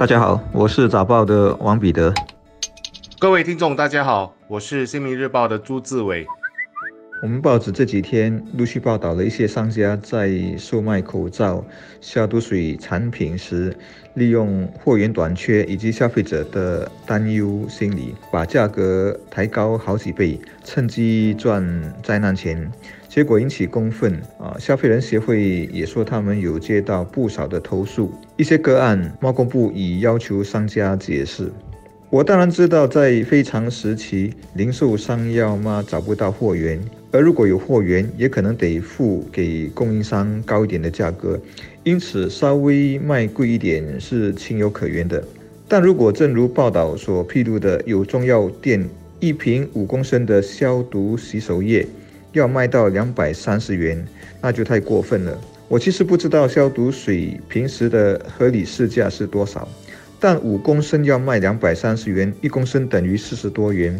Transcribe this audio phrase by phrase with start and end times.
[0.00, 2.10] 大家好，我是早报的王彼得。
[3.18, 6.26] 各位听众，大家好，我是新民日报的朱志伟。
[7.22, 11.62] 我们报纸这几天陆续报道了一些商家在售卖口罩、
[12.00, 13.76] 消毒水产品时，
[14.14, 22.70] 利用货源短缺以及消费者的担忧心理，把价格抬高好几倍，趁机赚灾难钱，
[23.06, 24.56] 结果引起公愤啊！
[24.58, 31.52] 消费人协会也说，他们有接到不少的投诉，一些个案，贸工部已要求商家解释。
[32.10, 36.76] 我当然知道，在非常时期，零售商要么找不到货源。
[37.12, 41.40] 而如果有货源，也可能得付给供应商高一点的价格，
[41.84, 45.22] 因此稍微卖贵一点是情有可原的。
[45.68, 48.84] 但如果正如报道所披露的，有中药店
[49.20, 51.86] 一瓶五公升的消毒洗手液
[52.32, 54.04] 要卖到两百三十元，
[54.40, 55.40] 那就太过分了。
[55.68, 59.68] 我其实不知道消毒水平时的合理市价是多少，
[60.20, 63.98] 但五公升要卖两百三十元，一公升等于四十多元。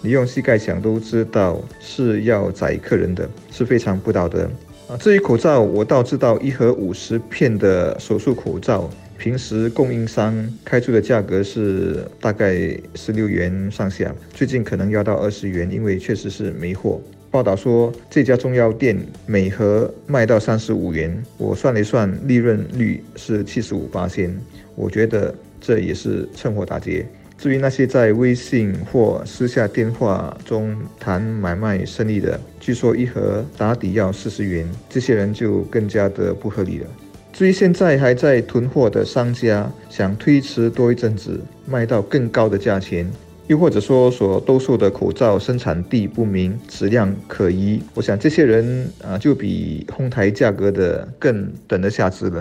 [0.00, 4.48] 你用膝盖想都知道是要宰客人的，是非常不道德
[4.88, 4.96] 啊！
[4.96, 10.34] 至于口罩，我倒知道一盒五十片的手术口罩，平时供应商
[10.64, 12.56] 开出的价格是大概
[12.94, 17.00] 十六元上下，最近可能要到二十元，因为确实是没货。
[17.30, 24.34] 报道说这家中药店每盒卖到三十五元，我算了一算，利润率是七十五八仙，
[24.76, 27.06] 我觉得这也是趁火打劫。
[27.36, 36.86] 至于那些在微信或私下电话中谈买卖生意的，据说一盒打底要四十元，这些人就更加的不合理了。
[37.32, 43.08] 至于现在还在囤货的商家，想推迟多一阵子卖到更高的价钱，
[43.46, 52.40] 又或者说所兜售的口罩生产地不明、质量可疑，我想这些人啊，就比哄抬价格的更等得下之了。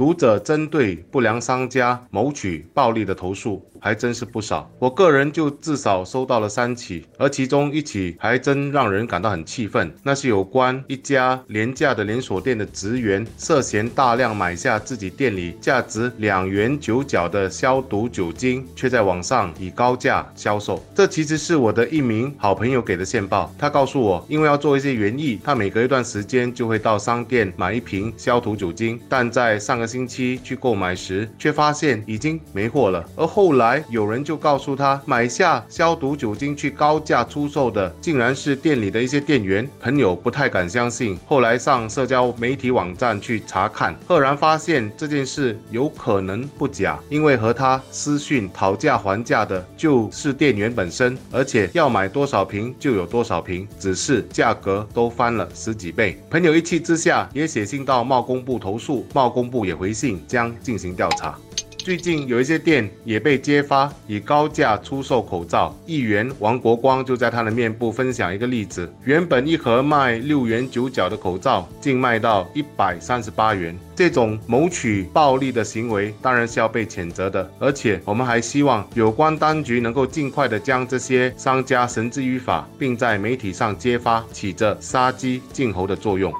[0.00, 20.82] 读者针对不良商家谋取暴利的投诉还真是不少，我个人就至少收到了三起，而其中一起还真让人感到很气愤，那是有关一家廉价的连锁店的职员涉嫌大量买下自己店里价值两元九角的消毒酒精，却在网上以高价销售。
[20.94, 33.04] 这其实是我的一名好朋友给的线报，他告诉我，因为要做一些园艺，他每隔一段时间就会到商店买一瓶消毒酒精，但在上个星期去购买时，却发现已经没货了。
[33.16, 39.68] 而后来有人就告诉他，买下消毒酒精去高价出售的，竟然是店里的一些店员。
[39.80, 56.16] 朋友不太敢相信，后来上社交媒体网站去查看，赫然发现这件事有可能不假，因为和他私讯讨价还价的就是店员本身，而且要买多少瓶就有多少瓶，只是价格都翻了十几倍。
[56.30, 59.79] 朋友一气之下也写信到贸工部投诉，贸工部也。
[59.80, 61.34] 回信将进行调查。
[61.78, 65.74] 最近有一些店也被揭发以高价出售口罩。
[65.86, 73.74] 议员王国光就在他的面部分享一个例子：原本一盒卖六元九角的口罩，竟卖到一百三十八元。
[73.96, 77.50] 这种谋取暴利的行为当然是要被谴责的。
[77.58, 86.30] 而且我们还希望有关当局能够尽快的将这些商家绳之于法，并在媒体上揭发，起着杀鸡儆猴的作用。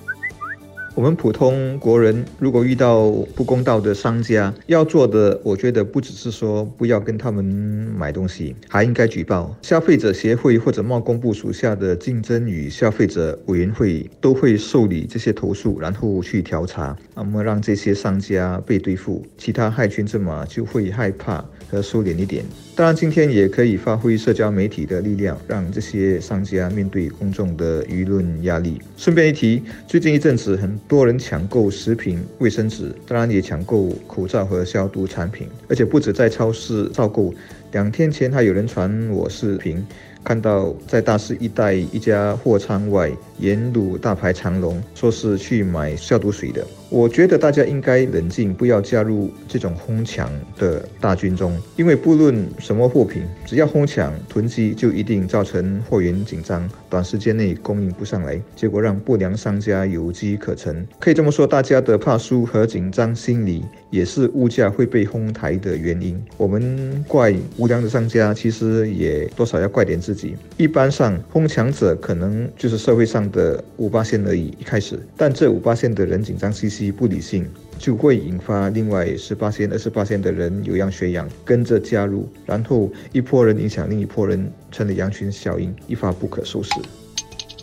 [1.00, 9.56] 我们普通国人如果遇到不公道的商家，要做的，我觉得不只是说不要跟他们买东西，还应该举报。
[9.62, 22.44] 消费者协会或者贸工部属下的竞争与消费者委员会都会受理这些投诉，然后去调查，那么让这些商家被对付，其他害群之马就会害怕和收敛一点。
[22.76, 28.78] 当然，今天也可以发挥社交媒体的力量，让这些商家面对公众的舆论压力。
[28.96, 37.32] 顺便一提，最近一阵子很多人抢购食品、卫生纸，当然也抢购口罩和消毒产品，而且不止在超市照购。
[37.70, 39.86] 两天前还有人传我视频。
[40.24, 46.66] 看到在大市一带一家货仓外沿路大排长龙，说是去买消毒水的。
[46.90, 50.28] 我觉得大家应该冷静，不要加入这种哄抢
[50.58, 60.84] 的大军中，因为不论什么货品，只要哄抢囤积，就一定造成货源紧张，短时间内供应不上来，结果让不良商家有机可乘。
[60.98, 66.20] 可以这么说，大家的怕输和紧张心理也是物价会被哄抬的原因。
[66.36, 70.34] 我们怪无良的商家，其实也多少要怪点自自己。
[70.56, 76.90] 一般上，哄抢者可能就是社会上的五八线而已，一开始，但这五八线的人紧张兮兮。
[76.90, 77.46] 不理性
[77.78, 86.72] 就会引发另外十八线、二十八线的人有样学样，跟着加入，然后一波人影响另一波人，成了羊群效应，一发不可收拾。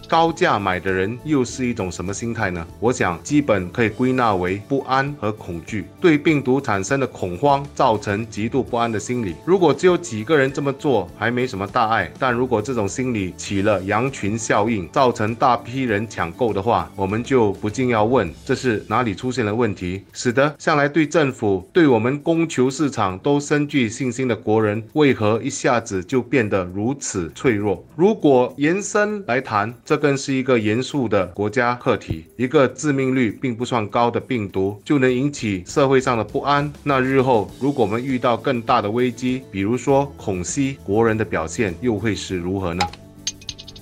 [0.08, 2.66] 高价买的人又是一种什么心态呢？
[2.80, 9.36] 我想基本可以归纳为不安和恐惧，对病毒产生的恐慌，造成极度不安的心理。
[9.46, 27.84] 如果只有几个人这么做，还没什么大碍；但如果这种心理起了羊群效应，造成大批人抢购的话，我们就不禁要问：这是哪里出现了问题，使得向来对政府、对我们供求市场都深具信心的国人，为何一下子就变得如此脆弱？
[27.96, 32.26] 如果延伸来谈，这更是一个严肃的国家课题。
[32.36, 36.72] 一个致命率并不算高的病毒，就能引起社会上的不安。
[36.84, 42.88] 那日后，如果我们遇到更大的危机，比如说恐袭，国人的表现又会是如何呢？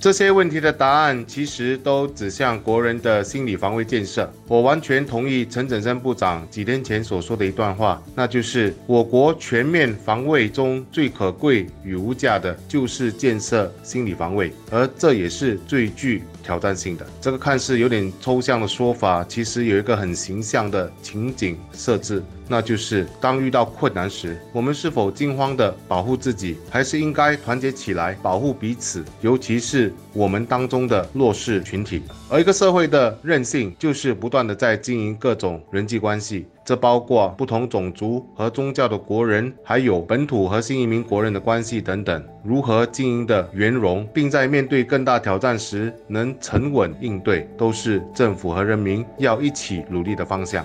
[0.06, 4.32] 这些问题的答案其实都指向国人的心理防卫建设。
[4.46, 17.04] 我完全同意陈振声部长几天前所说的一段话，那就是我国全面防卫中最可贵与无价的，就是建设心理防卫，而这也是最具挑战性的。
[17.20, 22.22] 这个看似有点抽象的说法，其实有一个很形象的情景设置。
[22.48, 29.04] 那就是当遇到困难时，我们是否惊慌地保护自己，还是应该团结起来保护彼此？
[29.20, 32.02] 尤其是我们当中的弱势群体。
[32.30, 42.24] 而一个社会的韧性，就是不断地在经营各种人际关系，这包括不同种族和宗教的国人，还有本土和新移民国人的关系等等。
[42.44, 50.64] 如何经营的圆融，并在面对更大挑战时能沉稳应对，都是政府和人民要一起努力的方向。